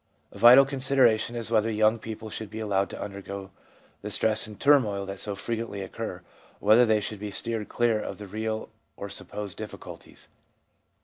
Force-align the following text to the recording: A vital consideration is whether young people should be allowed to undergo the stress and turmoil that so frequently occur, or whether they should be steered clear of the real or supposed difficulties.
A 0.31 0.37
vital 0.39 0.65
consideration 0.65 1.35
is 1.35 1.51
whether 1.51 1.69
young 1.69 1.99
people 1.99 2.31
should 2.31 2.49
be 2.49 2.59
allowed 2.59 2.89
to 2.89 2.99
undergo 2.99 3.51
the 4.01 4.09
stress 4.09 4.47
and 4.47 4.59
turmoil 4.59 5.05
that 5.05 5.19
so 5.19 5.35
frequently 5.35 5.83
occur, 5.83 6.23
or 6.23 6.23
whether 6.59 6.87
they 6.87 6.99
should 6.99 7.19
be 7.19 7.29
steered 7.29 7.69
clear 7.69 8.01
of 8.01 8.17
the 8.17 8.25
real 8.25 8.69
or 8.97 9.09
supposed 9.09 9.57
difficulties. 9.59 10.27